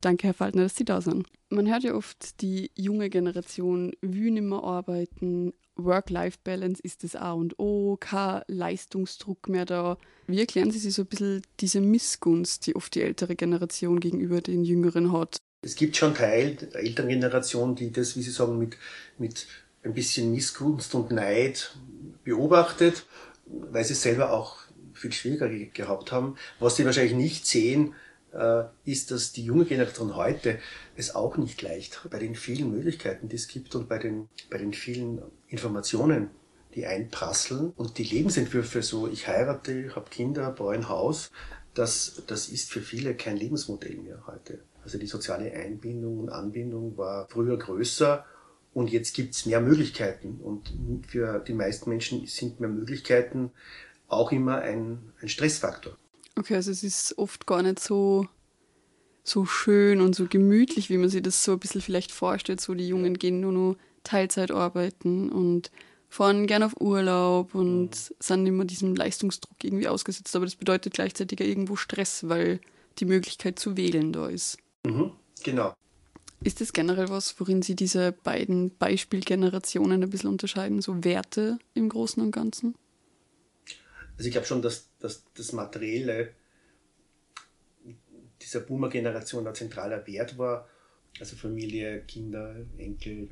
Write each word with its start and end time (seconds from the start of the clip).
Danke, 0.00 0.28
Herr 0.28 0.34
Faltner, 0.34 0.62
dass 0.62 0.76
Sie 0.76 0.84
da 0.84 1.00
sind. 1.00 1.26
Man 1.50 1.68
hört 1.68 1.82
ja 1.82 1.94
oft, 1.94 2.40
die 2.40 2.70
junge 2.76 3.10
Generation 3.10 3.92
will 4.00 4.30
nicht 4.30 4.44
mehr 4.44 4.62
arbeiten. 4.62 5.52
Work-Life-Balance 5.76 6.82
ist 6.82 7.04
das 7.04 7.16
A 7.16 7.32
und 7.32 7.58
O, 7.58 7.96
kein 7.98 8.42
Leistungsdruck 8.48 9.48
mehr 9.48 9.64
da. 9.64 9.98
Wie 10.26 10.40
erklären 10.40 10.70
Sie 10.70 10.78
sich 10.78 10.94
so 10.94 11.02
ein 11.02 11.06
bisschen 11.06 11.42
diese 11.60 11.80
Missgunst, 11.80 12.66
die 12.66 12.76
oft 12.76 12.94
die 12.94 13.02
ältere 13.02 13.36
Generation 13.36 14.00
gegenüber 14.00 14.40
den 14.40 14.64
Jüngeren 14.64 15.12
hat? 15.12 15.38
Es 15.62 15.74
gibt 15.74 15.96
schon 15.96 16.14
Teil 16.14 16.54
der 16.54 16.76
älteren 16.76 17.08
Generation, 17.08 17.74
die 17.74 17.90
das, 17.90 18.16
wie 18.16 18.22
Sie 18.22 18.30
sagen, 18.30 18.58
mit, 18.58 18.76
mit 19.18 19.46
ein 19.82 19.94
bisschen 19.94 20.32
Missgunst 20.32 20.94
und 20.94 21.10
Neid 21.10 21.76
beobachtet, 22.24 23.06
weil 23.46 23.84
sie 23.84 23.94
es 23.94 24.02
selber 24.02 24.32
auch 24.32 24.58
viel 24.92 25.12
schwieriger 25.12 25.48
gehabt 25.48 26.12
haben. 26.12 26.36
Was 26.58 26.76
sie 26.76 26.84
wahrscheinlich 26.84 27.14
nicht 27.14 27.46
sehen, 27.46 27.94
ist, 28.84 29.10
dass 29.10 29.32
die 29.32 29.44
junge 29.44 29.64
Generation 29.64 30.14
heute 30.16 30.58
es 30.96 31.14
auch 31.14 31.36
nicht 31.36 31.62
leicht 31.62 32.00
bei 32.10 32.18
den 32.18 32.34
vielen 32.34 32.70
Möglichkeiten, 32.70 33.28
die 33.28 33.36
es 33.36 33.48
gibt 33.48 33.74
und 33.74 33.88
bei 33.88 33.98
den, 33.98 34.28
bei 34.50 34.58
den 34.58 34.72
vielen 34.72 35.22
Informationen, 35.48 36.30
die 36.74 36.86
einprasseln 36.86 37.72
und 37.76 37.98
die 37.98 38.04
Lebensentwürfe 38.04 38.82
so, 38.82 39.08
ich 39.08 39.26
heirate, 39.26 39.86
ich 39.86 39.96
habe 39.96 40.10
Kinder, 40.10 40.50
baue 40.50 40.74
ein 40.74 40.88
Haus, 40.88 41.30
das, 41.74 42.22
das 42.26 42.48
ist 42.48 42.70
für 42.70 42.80
viele 42.80 43.14
kein 43.14 43.36
Lebensmodell 43.36 43.96
mehr 43.96 44.24
heute. 44.26 44.60
Also 44.82 44.98
die 44.98 45.06
soziale 45.06 45.52
Einbindung 45.52 46.18
und 46.18 46.30
Anbindung 46.30 46.96
war 46.96 47.28
früher 47.28 47.58
größer 47.58 48.24
und 48.74 48.90
jetzt 48.90 49.14
gibt's 49.14 49.46
mehr 49.46 49.60
Möglichkeiten. 49.60 50.40
Und 50.42 50.72
für 51.06 51.40
die 51.40 51.52
meisten 51.52 51.90
Menschen 51.90 52.26
sind 52.26 52.60
mehr 52.60 52.68
Möglichkeiten 52.68 53.50
auch 54.08 54.32
immer 54.32 54.58
ein, 54.58 55.12
ein 55.20 55.28
Stressfaktor. 55.28 55.96
Okay, 56.38 56.54
also 56.54 56.70
es 56.70 56.84
ist 56.84 57.18
oft 57.18 57.46
gar 57.46 57.62
nicht 57.62 57.80
so, 57.80 58.28
so 59.24 59.44
schön 59.44 60.00
und 60.00 60.14
so 60.14 60.26
gemütlich, 60.26 60.88
wie 60.88 60.96
man 60.96 61.08
sich 61.08 61.22
das 61.22 61.42
so 61.42 61.52
ein 61.52 61.58
bisschen 61.58 61.80
vielleicht 61.80 62.12
vorstellt. 62.12 62.60
So 62.60 62.74
die 62.74 62.86
Jungen 62.86 63.18
gehen 63.18 63.40
nur 63.40 63.52
noch 63.52 63.76
Teilzeit 64.04 64.52
arbeiten 64.52 65.30
und 65.30 65.72
fahren 66.08 66.46
gerne 66.46 66.66
auf 66.66 66.80
Urlaub 66.80 67.56
und 67.56 67.90
mhm. 67.90 68.14
sind 68.20 68.46
immer 68.46 68.64
diesem 68.64 68.94
Leistungsdruck 68.94 69.56
irgendwie 69.64 69.88
ausgesetzt. 69.88 70.36
Aber 70.36 70.44
das 70.44 70.54
bedeutet 70.54 70.94
gleichzeitig 70.94 71.40
ja 71.40 71.46
irgendwo 71.46 71.74
Stress, 71.74 72.28
weil 72.28 72.60
die 72.98 73.04
Möglichkeit 73.04 73.58
zu 73.58 73.76
wählen 73.76 74.12
da 74.12 74.28
ist. 74.28 74.58
Mhm, 74.86 75.10
genau. 75.42 75.74
Ist 76.44 76.60
das 76.60 76.72
generell 76.72 77.08
was, 77.08 77.38
worin 77.40 77.62
Sie 77.62 77.74
diese 77.74 78.12
beiden 78.12 78.70
Beispielgenerationen 78.78 80.04
ein 80.04 80.10
bisschen 80.10 80.30
unterscheiden, 80.30 80.80
so 80.80 81.02
Werte 81.02 81.58
im 81.74 81.88
Großen 81.88 82.22
und 82.22 82.30
Ganzen? 82.30 82.76
Also 84.18 84.28
ich 84.28 84.32
glaube 84.32 84.46
schon, 84.46 84.62
dass, 84.62 84.88
dass 84.98 85.22
das 85.34 85.52
Materielle 85.52 86.34
dieser 88.42 88.60
Boomer-Generation 88.60 89.46
ein 89.46 89.54
zentraler 89.54 90.06
Wert 90.06 90.36
war. 90.38 90.68
Also 91.20 91.36
Familie, 91.36 92.02
Kinder, 92.02 92.56
Enkel. 92.76 93.30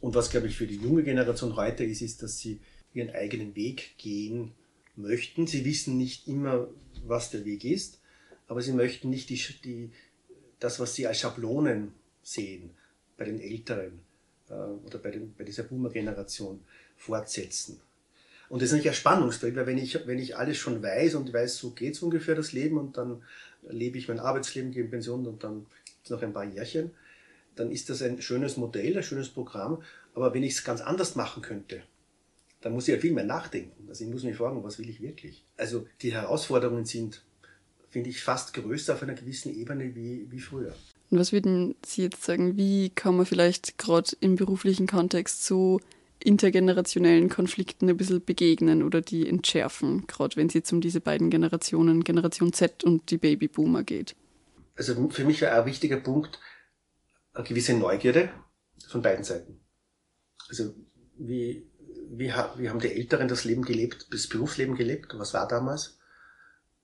Und 0.00 0.14
was, 0.14 0.30
glaube 0.30 0.46
ich, 0.46 0.56
für 0.56 0.66
die 0.66 0.76
junge 0.76 1.02
Generation 1.02 1.54
heute 1.56 1.84
ist, 1.84 2.00
ist, 2.00 2.22
dass 2.22 2.38
sie 2.38 2.60
ihren 2.94 3.10
eigenen 3.10 3.54
Weg 3.54 3.96
gehen 3.98 4.52
möchten. 4.96 5.46
Sie 5.46 5.64
wissen 5.64 5.98
nicht 5.98 6.28
immer, 6.28 6.68
was 7.06 7.30
der 7.30 7.44
Weg 7.44 7.64
ist, 7.64 8.00
aber 8.46 8.62
sie 8.62 8.72
möchten 8.72 9.10
nicht 9.10 9.28
die, 9.28 9.40
die, 9.64 9.90
das, 10.58 10.80
was 10.80 10.94
sie 10.94 11.06
als 11.06 11.20
Schablonen 11.20 11.92
sehen 12.22 12.70
bei 13.16 13.24
den 13.24 13.40
Älteren 13.40 14.00
äh, 14.48 14.54
oder 14.54 14.98
bei, 14.98 15.10
den, 15.10 15.34
bei 15.34 15.44
dieser 15.44 15.64
Boomer-Generation 15.64 16.60
fortsetzen. 16.96 17.80
Und 18.48 18.62
das 18.62 18.70
ist 18.70 18.76
nicht 18.76 18.88
ein 18.88 18.94
Spannungsfeld, 18.94 19.56
weil 19.56 19.66
wenn 19.66 19.78
ich, 19.78 20.06
wenn 20.06 20.18
ich 20.18 20.36
alles 20.36 20.56
schon 20.56 20.82
weiß 20.82 21.16
und 21.16 21.32
weiß, 21.32 21.58
so 21.58 21.70
geht's 21.70 22.00
ungefähr 22.00 22.34
das 22.34 22.52
Leben 22.52 22.78
und 22.78 22.96
dann 22.96 23.22
lebe 23.68 23.98
ich 23.98 24.08
mein 24.08 24.20
Arbeitsleben, 24.20 24.70
gehe 24.70 24.84
in 24.84 24.90
Pension 24.90 25.26
und 25.26 25.44
dann 25.44 25.66
gibt's 25.84 26.10
noch 26.10 26.22
ein 26.22 26.32
paar 26.32 26.44
Jährchen, 26.44 26.92
dann 27.56 27.70
ist 27.70 27.90
das 27.90 28.02
ein 28.02 28.22
schönes 28.22 28.56
Modell, 28.56 28.96
ein 28.96 29.02
schönes 29.02 29.28
Programm. 29.28 29.82
Aber 30.14 30.32
wenn 30.32 30.42
ich 30.42 30.54
es 30.54 30.64
ganz 30.64 30.80
anders 30.80 31.14
machen 31.14 31.42
könnte, 31.42 31.82
dann 32.60 32.72
muss 32.72 32.88
ich 32.88 32.94
ja 32.94 33.00
viel 33.00 33.12
mehr 33.12 33.24
nachdenken. 33.24 33.88
Also 33.88 34.04
ich 34.04 34.10
muss 34.10 34.24
mich 34.24 34.36
fragen, 34.36 34.64
was 34.64 34.78
will 34.78 34.88
ich 34.88 35.02
wirklich? 35.02 35.44
Also 35.56 35.86
die 36.00 36.12
Herausforderungen 36.12 36.86
sind 36.86 37.22
finde 37.90 38.10
ich, 38.10 38.22
fast 38.22 38.54
größer 38.54 38.94
auf 38.94 39.02
einer 39.02 39.14
gewissen 39.14 39.54
Ebene 39.54 39.94
wie, 39.94 40.26
wie 40.30 40.40
früher. 40.40 40.74
Und 41.10 41.18
was 41.18 41.32
würden 41.32 41.74
Sie 41.84 42.02
jetzt 42.02 42.22
sagen, 42.22 42.56
wie 42.56 42.90
kann 42.90 43.16
man 43.16 43.26
vielleicht 43.26 43.78
gerade 43.78 44.10
im 44.20 44.36
beruflichen 44.36 44.86
Kontext 44.86 45.44
so 45.44 45.80
intergenerationellen 46.22 47.28
Konflikten 47.28 47.88
ein 47.88 47.96
bisschen 47.96 48.24
begegnen 48.24 48.82
oder 48.82 49.00
die 49.00 49.28
entschärfen, 49.28 50.06
gerade 50.06 50.36
wenn 50.36 50.48
es 50.48 50.54
jetzt 50.54 50.72
um 50.72 50.80
diese 50.80 51.00
beiden 51.00 51.30
Generationen, 51.30 52.04
Generation 52.04 52.52
Z 52.52 52.84
und 52.84 53.10
die 53.10 53.18
Babyboomer 53.18 53.82
geht? 53.82 54.16
Also 54.76 55.08
für 55.10 55.24
mich 55.24 55.42
war 55.42 55.52
ein 55.52 55.66
wichtiger 55.66 55.98
Punkt 55.98 56.38
eine 57.32 57.44
gewisse 57.44 57.74
Neugierde 57.74 58.30
von 58.88 59.02
beiden 59.02 59.24
Seiten. 59.24 59.60
Also 60.48 60.74
wie, 61.16 61.68
wie, 62.10 62.32
wie 62.56 62.68
haben 62.68 62.80
die 62.80 62.92
Älteren 62.92 63.28
das 63.28 63.44
Leben 63.44 63.62
gelebt, 63.62 64.08
das 64.12 64.28
Berufsleben 64.28 64.76
gelebt? 64.76 65.12
Was 65.18 65.34
war 65.34 65.46
damals? 65.46 65.98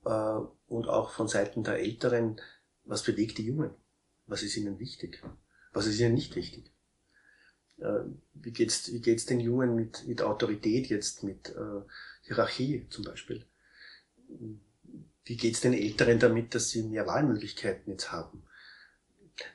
Äh, 0.05 0.39
und 0.67 0.89
auch 0.89 1.11
von 1.11 1.29
Seiten 1.29 1.65
der 1.65 1.79
Älteren, 1.79 2.41
was 2.85 3.03
bewegt 3.03 3.39
die 3.39 3.47
Jungen? 3.47 3.71
Was 4.27 4.43
ist 4.43 4.57
ihnen 4.57 4.79
wichtig? 4.79 5.23
Was 5.73 5.87
ist 5.87 5.99
ihnen 6.01 6.15
nicht 6.15 6.37
wichtig? 6.37 6.74
Äh, 7.79 8.01
wie 8.35 8.53
geht's, 8.53 8.93
wie 8.93 9.01
geht's 9.01 9.27
den 9.27 9.41
Jungen 9.41 9.75
mit, 9.75 10.07
mit 10.07 10.23
Autorität 10.23 10.89
jetzt, 10.89 11.23
mit 11.23 11.51
äh, 11.51 11.83
Hierarchie 12.23 12.87
zum 12.91 13.05
Beispiel? 13.05 13.45
Wie 15.25 15.37
geht's 15.37 15.61
den 15.61 15.75
Älteren 15.75 16.19
damit, 16.19 16.55
dass 16.55 16.71
sie 16.71 16.83
mehr 16.83 17.07
Wahlmöglichkeiten 17.07 17.91
jetzt 17.93 18.13
haben? 18.13 18.43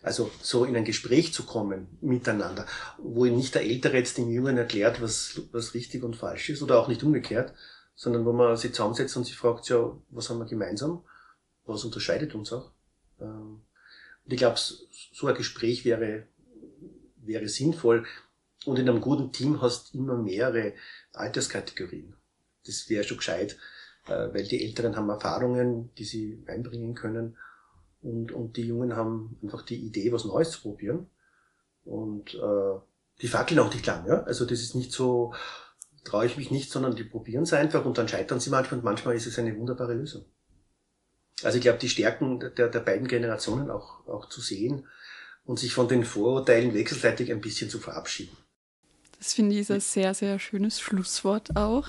Also 0.01 0.29
so 0.41 0.65
in 0.65 0.75
ein 0.75 0.83
Gespräch 0.83 1.33
zu 1.33 1.45
kommen 1.45 1.87
miteinander, 2.01 2.65
wo 2.97 3.25
nicht 3.25 3.55
der 3.55 3.63
Ältere 3.63 3.97
jetzt 3.97 4.17
dem 4.17 4.29
Jungen 4.29 4.57
erklärt, 4.57 5.01
was, 5.01 5.41
was 5.51 5.73
richtig 5.73 6.03
und 6.03 6.17
falsch 6.17 6.49
ist, 6.49 6.61
oder 6.61 6.79
auch 6.79 6.89
nicht 6.89 7.03
umgekehrt, 7.03 7.53
sondern 7.95 8.25
wo 8.25 8.33
man 8.33 8.57
sich 8.57 8.73
zusammensetzt 8.73 9.15
und 9.15 9.25
sich 9.25 9.37
fragt, 9.37 9.69
ja, 9.69 9.95
was 10.09 10.29
haben 10.29 10.39
wir 10.39 10.45
gemeinsam? 10.45 11.03
Was 11.65 11.85
unterscheidet 11.85 12.35
uns 12.35 12.51
auch? 12.51 12.71
Ähm, 13.21 13.61
und 14.25 14.33
ich 14.33 14.37
glaube, 14.37 14.59
so 14.59 15.27
ein 15.27 15.35
Gespräch 15.35 15.85
wäre, 15.85 16.27
wäre 17.29 17.47
sinnvoll. 17.47 18.05
Und 18.65 18.77
in 18.77 18.89
einem 18.89 18.99
guten 18.99 19.31
Team 19.31 19.61
hast 19.61 19.93
du 19.93 19.99
immer 19.99 20.17
mehrere 20.17 20.73
Alterskategorien. 21.13 22.13
Das 22.65 22.89
wäre 22.89 23.05
schon 23.05 23.17
gescheit, 23.17 23.57
äh, 24.07 24.33
weil 24.33 24.43
die 24.43 24.65
Älteren 24.65 24.97
haben 24.97 25.09
Erfahrungen, 25.09 25.91
die 25.97 26.03
sie 26.03 26.43
einbringen 26.47 26.93
können. 26.93 27.37
Und, 28.01 28.33
und 28.33 28.57
die 28.57 28.67
Jungen 28.67 28.95
haben 28.95 29.37
einfach 29.41 29.61
die 29.61 29.77
Idee, 29.77 30.11
was 30.11 30.25
Neues 30.25 30.51
zu 30.51 30.61
probieren. 30.61 31.07
Und 31.85 32.33
äh, 32.33 32.79
die 33.21 33.27
fackeln 33.27 33.59
auch 33.59 33.73
nicht 33.73 33.85
lang. 33.85 34.05
Ja? 34.07 34.23
Also 34.23 34.45
das 34.45 34.59
ist 34.59 34.75
nicht 34.75 34.91
so, 34.91 35.33
traue 36.03 36.25
ich 36.25 36.37
mich 36.37 36.51
nicht, 36.51 36.71
sondern 36.71 36.95
die 36.95 37.03
probieren 37.03 37.43
es 37.43 37.53
einfach 37.53 37.85
und 37.85 37.97
dann 37.97 38.07
scheitern 38.07 38.39
sie 38.39 38.49
manchmal 38.49 38.79
und 38.79 38.85
manchmal 38.85 39.15
ist 39.15 39.27
es 39.27 39.39
eine 39.39 39.57
wunderbare 39.57 39.93
Lösung. 39.93 40.25
Also 41.43 41.57
ich 41.57 41.61
glaube, 41.61 41.79
die 41.79 41.89
Stärken 41.89 42.39
der, 42.39 42.67
der 42.67 42.79
beiden 42.79 43.07
Generationen 43.07 43.69
auch, 43.69 44.05
auch 44.07 44.27
zu 44.27 44.41
sehen 44.41 44.85
und 45.49 45.57
sich 45.57 45.73
von 45.73 45.87
den 45.87 46.05
Vorurteilen 46.05 46.75
wechselseitig 46.75 47.31
ein 47.31 47.41
bisschen 47.41 47.71
zu 47.71 47.79
verabschieden. 47.79 48.37
Das 49.17 49.33
finde 49.33 49.55
ich 49.55 49.61
ist 49.61 49.71
ein 49.71 49.79
sehr, 49.79 50.13
sehr 50.13 50.37
schönes 50.37 50.79
Schlusswort 50.79 51.57
auch. 51.57 51.87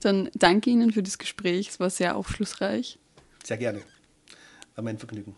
Dann 0.00 0.30
danke 0.34 0.68
Ihnen 0.70 0.92
für 0.92 1.04
das 1.04 1.16
Gespräch, 1.16 1.68
es 1.68 1.78
war 1.78 1.90
sehr 1.90 2.16
aufschlussreich. 2.16 2.98
Sehr 3.44 3.56
gerne. 3.56 3.82
War 4.74 4.82
mein 4.82 4.98
Vergnügen. 4.98 5.36